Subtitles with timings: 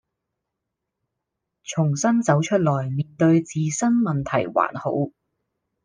[1.63, 4.89] 重新走出來面對自身問題還好